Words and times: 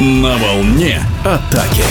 На 0.00 0.38
волне 0.38 0.98
атаки. 1.26 1.84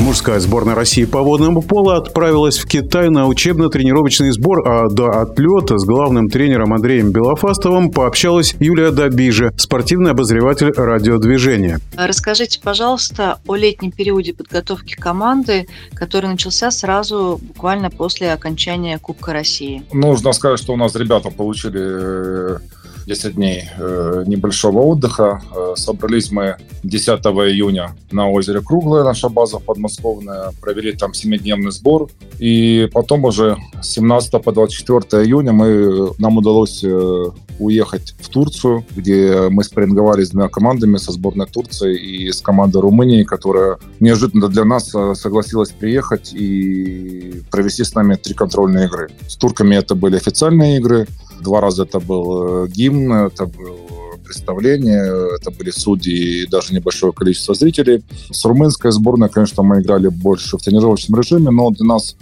Мужская 0.00 0.40
сборная 0.40 0.74
России 0.74 1.04
по 1.04 1.22
водному 1.22 1.62
полу 1.62 1.90
отправилась 1.90 2.58
в 2.58 2.66
Китай 2.66 3.10
на 3.10 3.28
учебно-тренировочный 3.28 4.32
сбор, 4.32 4.66
а 4.68 4.88
до 4.88 5.20
отлета 5.20 5.78
с 5.78 5.84
главным 5.84 6.28
тренером 6.28 6.72
Андреем 6.72 7.12
Белофастовым 7.12 7.92
пообщалась 7.92 8.56
Юлия 8.58 8.90
Добижа, 8.90 9.52
спортивный 9.56 10.10
обозреватель 10.10 10.72
радиодвижения. 10.72 11.80
Расскажите, 11.96 12.60
пожалуйста, 12.60 13.38
о 13.46 13.54
летнем 13.54 13.92
периоде 13.92 14.34
подготовки 14.34 14.94
команды, 14.94 15.68
который 15.94 16.28
начался 16.28 16.72
сразу 16.72 17.38
буквально 17.40 17.90
после 17.90 18.32
окончания 18.32 18.98
Кубка 18.98 19.32
России. 19.32 19.84
Нужно 19.92 20.32
сказать, 20.32 20.58
что 20.58 20.72
у 20.72 20.76
нас 20.76 20.96
ребята 20.96 21.30
получили 21.30 21.80
э, 21.80 22.58
10 23.08 23.34
дней 23.36 23.64
э, 23.78 24.24
небольшого 24.26 24.80
отдыха. 24.80 25.40
Э, 25.54 25.72
собрались 25.76 26.30
мы 26.30 26.56
10 26.82 27.08
июня 27.08 27.96
на 28.12 28.30
озере 28.30 28.60
Круглое, 28.60 29.02
наша 29.02 29.30
база 29.30 29.58
подмосковная. 29.58 30.52
Провели 30.60 30.92
там 30.92 31.12
7-дневный 31.12 31.70
сбор. 31.70 32.10
И 32.38 32.88
потом 32.92 33.24
уже 33.24 33.56
с 33.80 33.88
17 33.92 34.42
по 34.42 34.52
24 34.52 35.24
июня 35.24 35.52
мы, 35.52 36.12
нам 36.18 36.36
удалось 36.36 36.84
э, 36.84 37.24
уехать 37.58 38.14
в 38.20 38.28
Турцию, 38.28 38.84
где 38.94 39.48
мы 39.48 39.64
спарринговали 39.64 40.22
с 40.22 40.30
двумя 40.30 40.48
командами, 40.48 40.98
со 40.98 41.10
сборной 41.12 41.46
Турции 41.46 41.98
и 41.98 42.30
с 42.30 42.42
командой 42.42 42.82
Румынии, 42.82 43.24
которая 43.24 43.78
неожиданно 44.00 44.48
для 44.48 44.64
нас 44.64 44.90
согласилась 45.14 45.70
приехать 45.70 46.32
и 46.34 47.42
провести 47.50 47.84
с 47.84 47.94
нами 47.94 48.14
три 48.14 48.34
контрольные 48.34 48.86
игры. 48.86 49.08
С 49.26 49.36
турками 49.36 49.74
это 49.74 49.94
были 49.94 50.16
официальные 50.16 50.76
игры, 50.76 51.08
Два 51.40 51.60
раза 51.60 51.84
это 51.84 52.00
был 52.00 52.64
э, 52.64 52.68
гимн, 52.68 53.12
это 53.12 53.46
был 53.46 53.78
представление, 54.24 55.36
это 55.36 55.50
были 55.50 55.70
судьи 55.70 56.42
и 56.42 56.46
даже 56.46 56.74
небольшое 56.74 57.12
количество 57.12 57.54
зрителей. 57.54 58.02
С 58.30 58.44
румынской 58.44 58.92
сборной, 58.92 59.30
конечно, 59.30 59.62
мы 59.62 59.80
играли 59.80 60.08
больше 60.08 60.58
в 60.58 60.60
тренировочном 60.62 61.18
режиме, 61.18 61.50
но 61.50 61.70
для 61.70 61.86
нас 61.86 62.14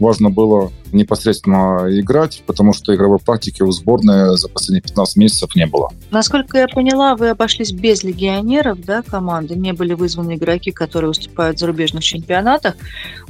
важно 0.00 0.30
было 0.30 0.70
непосредственно 0.92 1.86
играть, 1.90 2.42
потому 2.46 2.72
что 2.72 2.94
игровой 2.94 3.18
практики 3.18 3.62
у 3.62 3.70
сборной 3.72 4.36
за 4.36 4.48
последние 4.48 4.82
15 4.82 5.16
месяцев 5.16 5.56
не 5.56 5.66
было. 5.66 5.90
Насколько 6.10 6.58
я 6.58 6.68
поняла, 6.68 7.16
вы 7.16 7.30
обошлись 7.30 7.72
без 7.72 8.04
легионеров, 8.04 8.80
да, 8.84 9.02
команды, 9.02 9.56
не 9.56 9.72
были 9.72 9.94
вызваны 9.94 10.36
игроки, 10.36 10.70
которые 10.70 11.08
выступают 11.08 11.56
в 11.56 11.60
зарубежных 11.60 12.04
чемпионатах. 12.04 12.76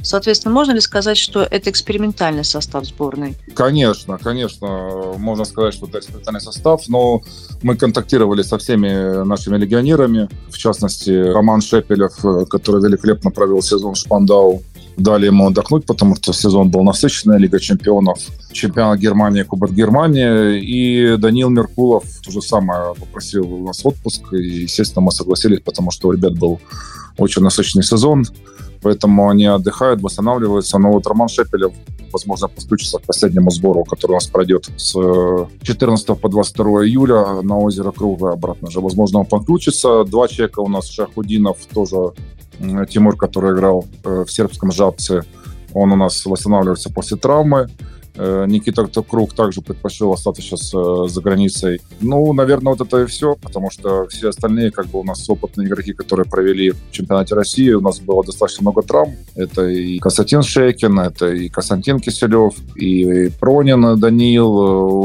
Соответственно, 0.01 0.53
можно 0.53 0.73
ли 0.73 0.79
сказать, 0.79 1.17
что 1.17 1.41
это 1.41 1.71
экспериментальный 1.71 2.43
состав 2.43 2.85
сборной? 2.85 3.35
Конечно, 3.55 4.19
конечно, 4.19 5.13
можно 5.17 5.45
сказать, 5.45 5.73
что 5.73 5.87
это 5.87 5.99
экспериментальный 5.99 6.41
состав, 6.41 6.87
но 6.87 7.23
мы 7.63 7.75
контактировали 7.75 8.43
со 8.43 8.59
всеми 8.59 9.25
нашими 9.25 9.57
легионерами, 9.57 10.29
в 10.49 10.57
частности, 10.57 11.09
Роман 11.09 11.61
Шепелев, 11.61 12.13
который 12.49 12.83
великолепно 12.83 13.31
провел 13.31 13.63
сезон 13.63 13.95
в 13.95 13.97
Шпандау, 13.97 14.61
дали 14.97 15.27
ему 15.27 15.47
отдохнуть, 15.47 15.85
потому 15.85 16.15
что 16.15 16.33
сезон 16.33 16.69
был 16.69 16.83
насыщенный, 16.83 17.39
Лига 17.39 17.59
чемпионов, 17.59 18.19
чемпионат 18.51 18.99
Германии, 18.99 19.43
Кубок 19.43 19.71
Германии. 19.71 20.59
И 20.59 21.17
Данил 21.17 21.49
Меркулов 21.49 22.03
то 22.23 22.31
же 22.31 22.41
самое 22.41 22.95
попросил 22.95 23.51
у 23.51 23.65
нас 23.65 23.85
отпуск. 23.85 24.33
И, 24.33 24.61
естественно, 24.63 25.03
мы 25.03 25.11
согласились, 25.11 25.59
потому 25.61 25.91
что 25.91 26.09
у 26.09 26.11
ребят 26.11 26.37
был 26.37 26.59
очень 27.17 27.41
насыщенный 27.41 27.83
сезон. 27.83 28.25
Поэтому 28.81 29.29
они 29.29 29.45
отдыхают, 29.45 30.01
восстанавливаются. 30.01 30.77
Но 30.77 30.91
вот 30.91 31.07
Роман 31.07 31.27
Шепелев, 31.27 31.73
возможно, 32.13 32.47
подключится 32.47 32.99
к 32.99 33.01
последнему 33.01 33.49
сбору, 33.49 33.83
который 33.83 34.11
у 34.11 34.15
нас 34.15 34.27
пройдет 34.27 34.69
с 34.77 34.93
14 35.63 36.19
по 36.19 36.29
22 36.29 36.85
июля 36.85 37.41
на 37.41 37.57
озеро 37.57 37.91
Круга 37.91 38.33
обратно 38.33 38.69
же. 38.69 38.81
Возможно, 38.81 39.19
он 39.19 39.25
подключится. 39.25 40.03
Два 40.03 40.27
человека 40.27 40.59
у 40.59 40.67
нас 40.67 40.87
Шахудинов 40.87 41.57
тоже 41.73 42.13
Тимур, 42.89 43.17
который 43.17 43.53
играл 43.53 43.85
э, 44.03 44.23
в 44.25 44.31
сербском 44.31 44.71
«Жабце», 44.71 45.23
он 45.73 45.91
у 45.91 45.95
нас 45.95 46.25
восстанавливается 46.25 46.89
после 46.89 47.17
травмы. 47.17 47.67
Э, 48.17 48.45
Никита 48.47 48.85
Круг 48.85 49.33
также 49.33 49.61
предпочел 49.61 50.13
остаться 50.13 50.41
сейчас 50.41 50.73
э, 50.73 51.07
за 51.07 51.21
границей. 51.21 51.81
Ну, 52.01 52.31
наверное, 52.33 52.73
вот 52.73 52.85
это 52.85 53.01
и 53.01 53.05
все, 53.05 53.35
потому 53.35 53.69
что 53.69 54.07
все 54.07 54.29
остальные, 54.29 54.71
как 54.71 54.87
бы 54.87 54.99
у 54.99 55.03
нас 55.03 55.29
опытные 55.29 55.67
игроки, 55.67 55.93
которые 55.93 56.25
провели 56.25 56.71
в 56.71 56.91
чемпионате 56.91 57.35
России, 57.35 57.71
у 57.71 57.81
нас 57.81 57.99
было 57.99 58.23
достаточно 58.23 58.63
много 58.63 58.81
травм. 58.83 59.15
Это 59.35 59.67
и 59.67 59.99
Константин 59.99 60.43
Шейкин, 60.43 60.99
это 60.99 61.27
и 61.27 61.49
Константин 61.49 61.99
Киселев, 61.99 62.55
и 62.75 63.29
Пронин 63.39 63.99
Даниил. 63.99 64.49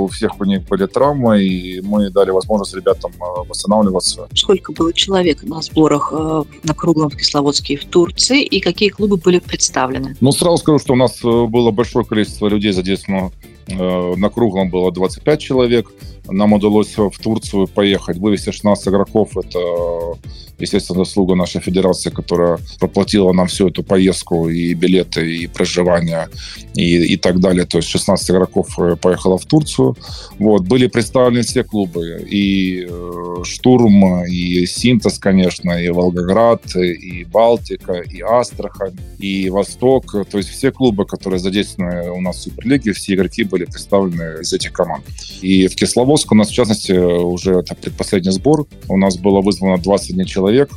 У 0.04 0.06
всех 0.08 0.40
у 0.40 0.44
них 0.44 0.66
были 0.68 0.86
травмы, 0.86 1.42
и 1.42 1.80
мы 1.80 2.10
дали 2.10 2.30
возможность 2.30 2.74
ребятам 2.74 3.12
э, 3.12 3.48
восстанавливаться. 3.48 4.28
Сколько 4.34 4.72
было 4.72 4.92
человек 4.92 5.42
на 5.42 5.60
сборах 5.62 6.12
на 6.12 6.74
круглом 6.74 7.10
в 7.10 7.16
Кисловодске 7.16 7.74
и 7.74 7.76
в 7.76 7.84
Турции, 7.84 8.44
и 8.44 8.60
какие 8.60 8.90
клубы 8.90 9.16
были 9.16 9.38
представлены? 9.38 10.16
Ну, 10.20 10.32
сразу 10.32 10.58
скажу, 10.58 10.78
что 10.78 10.92
у 10.92 10.96
нас 10.96 11.20
было 11.22 11.70
большое 11.70 12.04
количество 12.04 12.46
людей 12.46 12.72
задействовано 12.72 12.99
соответственно, 13.00 13.30
э, 13.68 14.14
на 14.16 14.28
круглом 14.30 14.70
было 14.70 14.92
25 14.92 15.40
человек. 15.40 15.90
Нам 16.28 16.52
удалось 16.52 16.96
в 16.96 17.12
Турцию 17.18 17.66
поехать, 17.66 18.18
вывести 18.18 18.50
16 18.50 18.88
игроков. 18.88 19.36
Это 19.36 20.18
естественно, 20.60 21.04
заслуга 21.04 21.34
нашей 21.34 21.60
федерации, 21.60 22.10
которая 22.10 22.58
проплатила 22.78 23.32
нам 23.32 23.46
всю 23.46 23.68
эту 23.68 23.82
поездку, 23.82 24.48
и 24.48 24.74
билеты, 24.74 25.36
и 25.36 25.46
проживание, 25.46 26.28
и, 26.74 27.14
и 27.14 27.16
так 27.16 27.40
далее. 27.40 27.66
То 27.66 27.78
есть 27.78 27.88
16 27.88 28.30
игроков 28.30 28.78
э, 28.78 28.96
поехало 28.96 29.38
в 29.38 29.44
Турцию. 29.44 29.96
Вот. 30.38 30.62
Были 30.62 30.86
представлены 30.86 31.42
все 31.42 31.64
клубы. 31.64 32.26
И 32.30 32.86
э, 32.88 33.44
Штурм, 33.44 34.24
и 34.24 34.66
Синтез, 34.66 35.18
конечно, 35.18 35.72
и 35.72 35.88
Волгоград, 35.88 36.76
и 36.76 37.24
Балтика, 37.24 37.94
и 37.94 38.20
Астрахань, 38.20 38.96
и 39.18 39.50
Восток. 39.50 40.12
То 40.30 40.38
есть 40.38 40.50
все 40.50 40.70
клубы, 40.70 41.06
которые 41.06 41.40
задействованы 41.40 42.10
у 42.10 42.20
нас 42.20 42.36
в 42.36 42.42
Суперлиге, 42.42 42.92
все 42.92 43.14
игроки 43.14 43.44
были 43.44 43.64
представлены 43.64 44.42
из 44.42 44.52
этих 44.52 44.72
команд. 44.72 45.04
И 45.40 45.68
в 45.68 45.74
Кисловодск 45.74 46.32
у 46.32 46.34
нас, 46.34 46.48
в 46.48 46.52
частности, 46.52 46.92
уже 46.92 47.60
это 47.60 47.74
предпоследний 47.74 48.32
сбор. 48.32 48.66
У 48.88 48.96
нас 48.96 49.16
было 49.16 49.40
вызвано 49.40 49.78
21 49.78 50.26
человек 50.26 50.49
человек. 50.50 50.70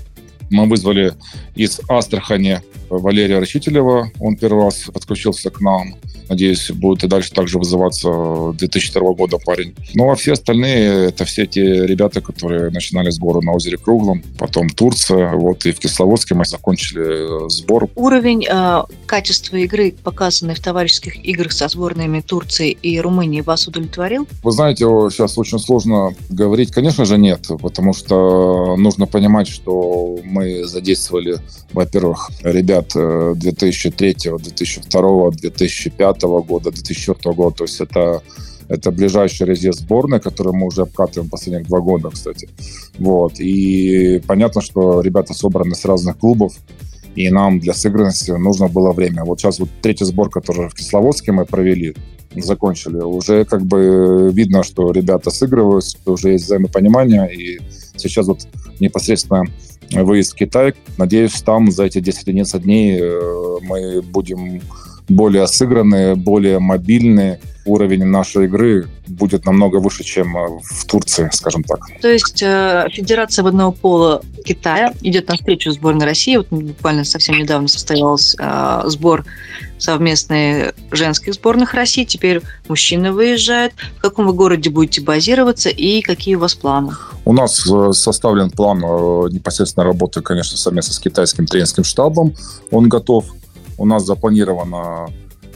Мы 0.49 0.67
вызвали 0.67 1.13
из 1.55 1.81
Астрахани 1.89 2.61
Валерия 2.89 3.39
Рачителева. 3.39 4.11
Он 4.19 4.35
первый 4.35 4.65
раз 4.65 4.83
подключился 4.93 5.49
к 5.49 5.61
нам. 5.61 5.95
Надеюсь, 6.29 6.71
будет 6.71 7.03
и 7.03 7.07
дальше 7.07 7.31
также 7.31 7.57
вызываться 7.57 8.53
2002 8.53 9.13
года 9.13 9.37
парень. 9.43 9.75
Ну, 9.93 10.11
а 10.11 10.15
все 10.15 10.33
остальные, 10.33 11.09
это 11.09 11.25
все 11.25 11.45
те 11.45 11.85
ребята, 11.85 12.21
которые 12.21 12.69
начинали 12.71 13.09
сборы 13.09 13.41
на 13.41 13.53
озере 13.53 13.77
Круглом, 13.77 14.23
потом 14.37 14.69
Турция, 14.69 15.33
вот 15.33 15.65
и 15.65 15.71
в 15.71 15.79
Кисловодске 15.79 16.35
мы 16.35 16.45
закончили 16.45 17.45
э, 17.45 17.49
сбор. 17.49 17.89
Уровень 17.95 18.45
э, 18.49 18.83
качества 19.05 19.57
игры, 19.57 19.93
показанный 20.03 20.55
в 20.55 20.59
товарищеских 20.59 21.23
играх 21.25 21.51
со 21.51 21.67
сборными 21.67 22.21
Турции 22.21 22.71
и 22.71 22.99
Румынии, 22.99 23.41
вас 23.41 23.67
удовлетворил? 23.67 24.27
Вы 24.43 24.51
знаете, 24.51 24.85
сейчас 25.11 25.37
очень 25.37 25.59
сложно 25.59 26.15
говорить. 26.29 26.71
Конечно 26.71 27.05
же, 27.05 27.17
нет, 27.17 27.47
потому 27.61 27.93
что 27.93 28.75
нужно 28.77 29.05
понимать, 29.05 29.47
что 29.47 30.19
мы 30.23 30.65
задействовали, 30.65 31.39
во-первых, 31.71 32.29
ребят 32.43 32.91
2003, 32.93 34.15
2002, 34.37 35.31
2005 35.31 36.12
2005 36.13 36.47
года, 36.47 36.71
2004 36.71 37.35
года. 37.35 37.55
То 37.57 37.63
есть 37.65 37.81
это 37.81 38.21
это 38.69 38.91
ближайший 38.91 39.45
резерв 39.45 39.75
сборной, 39.75 40.19
который 40.19 40.53
мы 40.53 40.67
уже 40.67 40.83
обкатываем 40.83 41.29
последних 41.29 41.67
два 41.67 41.79
года, 41.79 42.09
кстати. 42.09 42.49
Вот. 42.97 43.39
И 43.39 44.21
понятно, 44.25 44.61
что 44.61 45.01
ребята 45.01 45.33
собраны 45.33 45.75
с 45.75 45.85
разных 45.85 46.17
клубов, 46.17 46.53
и 47.15 47.29
нам 47.29 47.59
для 47.59 47.73
сыгранности 47.73 48.31
нужно 48.31 48.67
было 48.67 48.91
время. 48.91 49.23
Вот 49.23 49.39
сейчас 49.39 49.59
вот 49.59 49.69
третий 49.81 50.05
сбор, 50.05 50.29
который 50.29 50.69
в 50.69 50.73
Кисловодске 50.73 51.31
мы 51.31 51.45
провели, 51.45 51.95
закончили, 52.35 52.97
уже 52.97 53.45
как 53.45 53.63
бы 53.63 54.31
видно, 54.33 54.63
что 54.63 54.91
ребята 54.91 55.29
сыгрываются, 55.29 55.97
уже 56.05 56.31
есть 56.31 56.45
взаимопонимание, 56.45 57.31
и 57.31 57.59
сейчас 57.95 58.25
вот 58.25 58.47
непосредственно 58.79 59.45
выезд 59.91 60.33
в 60.33 60.35
Китай. 60.35 60.73
Надеюсь, 60.97 61.39
там 61.43 61.71
за 61.71 61.83
эти 61.83 61.99
10-11 61.99 62.59
дней 62.61 62.99
э, 62.99 63.57
мы 63.61 64.01
будем 64.01 64.61
более 65.09 65.47
сыгранные, 65.47 66.15
более 66.15 66.59
мобильные. 66.59 67.39
Уровень 67.65 68.03
нашей 68.03 68.45
игры 68.45 68.87
будет 69.07 69.45
намного 69.45 69.77
выше, 69.77 70.03
чем 70.03 70.35
э, 70.35 70.59
в 70.61 70.85
Турции, 70.85 71.29
скажем 71.31 71.63
так. 71.63 71.79
То 72.01 72.09
есть 72.09 72.41
э, 72.43 72.87
Федерация 72.91 73.43
водного 73.43 73.71
пола 73.71 74.21
Китая 74.43 74.93
идет 75.01 75.29
навстречу 75.29 75.71
сборной 75.71 76.05
России. 76.05 76.35
Вот 76.35 76.47
буквально 76.49 77.05
совсем 77.05 77.37
недавно 77.37 77.69
состоялся 77.69 78.37
э, 78.85 78.89
сбор 78.89 79.23
совместный 79.77 80.73
женских 80.91 81.35
сборных 81.35 81.73
России. 81.73 82.03
Теперь 82.03 82.41
мужчины 82.67 83.13
выезжают. 83.13 83.73
В 83.97 84.01
каком 84.01 84.27
вы 84.27 84.33
городе 84.33 84.69
будете 84.69 85.01
базироваться 85.01 85.69
и 85.69 86.01
какие 86.01 86.35
у 86.35 86.39
вас 86.39 86.55
планы? 86.55 86.91
У 87.23 87.31
нас 87.31 87.65
составлен 87.91 88.49
план 88.49 88.79
непосредственно 89.31 89.85
работы, 89.85 90.21
конечно, 90.21 90.57
совместно 90.57 90.93
с 90.93 90.99
китайским 90.99 91.45
тренерским 91.45 91.85
штабом. 91.85 92.35
Он 92.71 92.89
готов. 92.89 93.25
У 93.83 93.85
нас 93.85 94.05
запланировано 94.05 95.07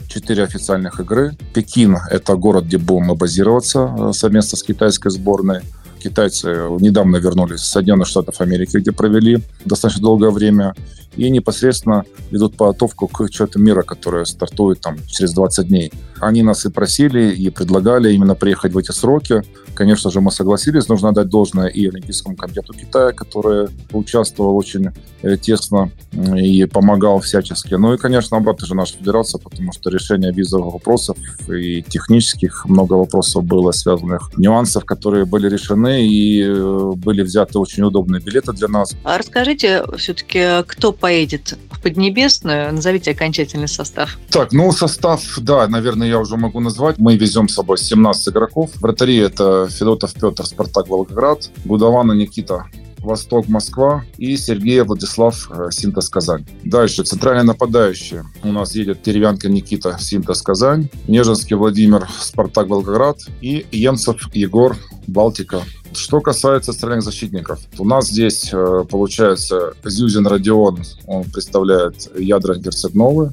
четыре 0.06 0.42
официальных 0.42 1.00
игры. 1.00 1.34
Пекин– 1.54 1.96
это 2.10 2.36
город, 2.36 2.64
где 2.64 2.76
будем 2.76 3.06
мы 3.06 3.14
базироваться 3.14 3.90
э, 3.98 4.12
совместно 4.12 4.58
с 4.58 4.62
китайской 4.62 5.10
сборной. 5.10 5.62
Китайцы 6.02 6.48
недавно 6.80 7.16
вернулись 7.16 7.62
из 7.62 7.68
Соединенных 7.68 8.06
Штатов 8.06 8.40
Америки, 8.40 8.76
где 8.76 8.92
провели 8.92 9.38
достаточно 9.64 10.02
долгое 10.02 10.30
время 10.30 10.74
и 11.16 11.30
непосредственно 11.30 12.04
ведут 12.30 12.56
подготовку 12.56 13.08
к 13.08 13.28
чемпионату 13.28 13.58
мира, 13.58 13.82
который 13.82 14.24
стартует 14.24 14.80
там 14.80 14.96
через 15.06 15.32
20 15.32 15.68
дней. 15.68 15.92
Они 16.20 16.42
нас 16.42 16.64
и 16.64 16.70
просили, 16.70 17.32
и 17.32 17.50
предлагали 17.50 18.12
именно 18.12 18.34
приехать 18.34 18.72
в 18.72 18.78
эти 18.78 18.92
сроки. 18.92 19.42
Конечно 19.74 20.10
же, 20.10 20.20
мы 20.20 20.30
согласились. 20.30 20.88
Нужно 20.88 21.12
дать 21.12 21.28
должное 21.28 21.66
и 21.66 21.86
Олимпийскому 21.88 22.36
комитету 22.36 22.72
Китая, 22.72 23.12
который 23.12 23.68
участвовал 23.92 24.56
очень 24.56 24.90
э, 25.22 25.36
тесно 25.36 25.90
и 26.12 26.64
помогал 26.66 27.20
всячески. 27.20 27.74
Ну 27.74 27.94
и, 27.94 27.98
конечно, 27.98 28.36
обратно 28.36 28.66
же 28.66 28.74
наша 28.74 28.96
федерация, 28.96 29.40
потому 29.40 29.72
что 29.72 29.90
решение 29.90 30.32
визовых 30.32 30.74
вопросов 30.74 31.16
и 31.48 31.82
технических 31.82 32.66
много 32.66 32.94
вопросов 32.94 33.44
было 33.44 33.72
связанных, 33.72 34.30
нюансов, 34.36 34.84
которые 34.84 35.24
были 35.24 35.48
решены 35.48 35.87
и 35.88 36.42
э, 36.42 36.92
были 36.96 37.22
взяты 37.22 37.58
очень 37.58 37.82
удобные 37.82 38.20
билеты 38.20 38.52
для 38.52 38.68
нас. 38.68 38.94
А 39.04 39.18
расскажите 39.18 39.84
все-таки, 39.96 40.62
кто 40.66 40.92
поедет 40.92 41.58
в 41.70 41.80
Поднебесную? 41.80 42.72
Назовите 42.72 43.12
окончательный 43.12 43.68
состав. 43.68 44.18
Так, 44.30 44.52
ну 44.52 44.72
состав, 44.72 45.22
да, 45.38 45.66
наверное, 45.68 46.08
я 46.08 46.18
уже 46.18 46.36
могу 46.36 46.60
назвать. 46.60 46.98
Мы 46.98 47.16
везем 47.16 47.48
с 47.48 47.54
собой 47.54 47.78
17 47.78 48.28
игроков. 48.28 48.70
Вратари 48.76 49.16
это 49.16 49.68
Федотов 49.68 50.14
Петр, 50.14 50.46
Спартак 50.46 50.88
Волгоград, 50.88 51.50
Гудавана 51.64 52.12
Никита, 52.12 52.66
Восток 53.00 53.48
Москва 53.48 54.04
и 54.16 54.36
Сергей 54.36 54.80
Владислав 54.82 55.50
э, 55.50 55.68
Синтез 55.70 56.08
Казань. 56.08 56.46
Дальше 56.64 57.04
центральные 57.04 57.44
нападающие. 57.44 58.24
У 58.42 58.52
нас 58.52 58.74
едет 58.74 59.02
Деревянка 59.04 59.48
Никита 59.48 59.96
Синтез 60.00 60.42
Казань, 60.42 60.88
Нежинский 61.06 61.56
Владимир 61.56 62.08
Спартак 62.20 62.68
Волгоград 62.68 63.18
и 63.40 63.66
Емцев 63.70 64.34
Егор 64.34 64.76
Балтика 65.06 65.62
что 65.92 66.20
касается 66.20 66.72
центральных 66.72 67.04
защитников, 67.04 67.60
у 67.78 67.84
нас 67.84 68.08
здесь 68.08 68.50
э, 68.52 68.84
получается 68.90 69.74
Зюзин 69.84 70.26
Родион, 70.26 70.82
он 71.06 71.24
представляет 71.24 72.10
ядра 72.18 72.54
Герцегновы. 72.56 73.32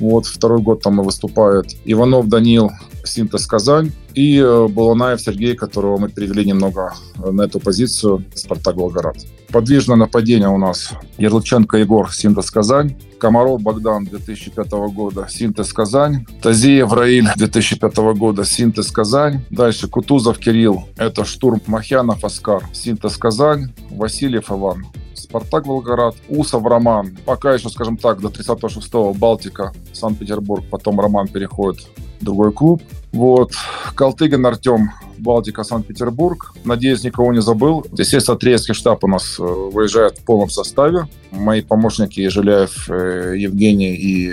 Вот, 0.00 0.26
второй 0.26 0.60
год 0.60 0.82
там 0.82 1.00
и 1.00 1.04
выступает. 1.04 1.76
Иванов 1.84 2.28
Данил, 2.28 2.72
Синтез 3.04 3.46
Казань. 3.46 3.92
И 4.14 4.38
э, 4.38 4.68
Баланаев 4.68 5.20
Сергей, 5.20 5.54
которого 5.54 5.98
мы 5.98 6.08
перевели 6.08 6.44
немного 6.44 6.94
на 7.16 7.42
эту 7.42 7.60
позицию, 7.60 8.24
Спартак 8.34 8.76
Волгоград. 8.76 9.16
Подвижное 9.54 9.96
нападение 9.96 10.48
у 10.48 10.58
нас 10.58 10.94
Ярлыченко 11.16 11.76
Егор, 11.76 12.12
Синтез 12.12 12.50
Казань. 12.50 12.96
Комаров 13.20 13.62
Богдан 13.62 14.04
2005 14.04 14.68
года, 14.92 15.28
Синтез 15.30 15.72
Казань. 15.72 16.26
Тазиев 16.42 16.92
Раиль 16.92 17.28
2005 17.36 17.96
года, 18.16 18.44
Синтез 18.44 18.90
Казань. 18.90 19.44
Дальше 19.50 19.86
Кутузов 19.86 20.38
Кирилл, 20.38 20.88
это 20.96 21.24
Штурм 21.24 21.60
Махянов 21.68 22.24
Оскар, 22.24 22.64
Синтез 22.72 23.16
Казань. 23.16 23.72
Васильев 23.92 24.50
Иван, 24.50 24.86
Спартак 25.14 25.68
Волгоград, 25.68 26.16
Усов 26.28 26.66
Роман. 26.66 27.16
Пока 27.24 27.54
еще, 27.54 27.68
скажем 27.68 27.96
так, 27.96 28.20
до 28.20 28.30
36-го 28.30 29.14
Балтика, 29.14 29.72
Санкт-Петербург, 29.92 30.64
потом 30.68 30.98
Роман 30.98 31.28
переходит 31.28 31.86
в 32.20 32.24
другой 32.24 32.50
клуб. 32.52 32.82
Вот. 33.12 33.52
Калтыгин 33.94 34.44
Артем, 34.44 34.90
Балтика, 35.18 35.64
Санкт-Петербург. 35.64 36.54
Надеюсь, 36.64 37.04
никого 37.04 37.32
не 37.32 37.40
забыл. 37.40 37.84
Естественно, 37.96 38.36
тренерский 38.38 38.74
штаб 38.74 39.04
у 39.04 39.08
нас 39.08 39.36
э, 39.38 39.42
выезжает 39.42 40.18
в 40.18 40.24
полном 40.24 40.50
составе. 40.50 41.08
Мои 41.30 41.62
помощники 41.62 42.28
Жиляев 42.28 42.88
э, 42.88 43.34
Евгений 43.36 43.94
и 43.94 44.32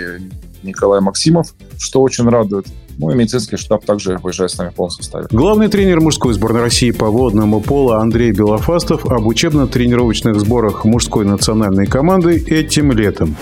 Николай 0.62 1.00
Максимов, 1.00 1.54
что 1.78 2.02
очень 2.02 2.28
радует. 2.28 2.66
Ну 2.98 3.10
и 3.10 3.14
медицинский 3.14 3.56
штаб 3.56 3.84
также 3.84 4.18
выезжает 4.18 4.50
с 4.50 4.58
нами 4.58 4.70
в 4.70 4.74
полном 4.74 4.90
составе. 4.90 5.26
Главный 5.30 5.68
тренер 5.68 6.00
мужской 6.00 6.34
сборной 6.34 6.60
России 6.60 6.90
по 6.90 7.06
водному 7.06 7.60
полу 7.60 7.92
Андрей 7.92 8.32
Белофастов 8.32 9.06
об 9.06 9.26
учебно-тренировочных 9.26 10.38
сборах 10.38 10.84
мужской 10.84 11.24
национальной 11.24 11.86
команды 11.86 12.36
этим 12.46 12.92
летом. 12.92 13.36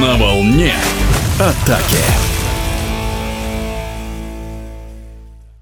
На 0.00 0.16
волне 0.16 0.72
атаки. 1.38 2.37